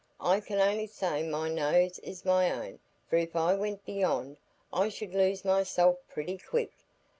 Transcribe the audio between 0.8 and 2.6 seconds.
say my nose is my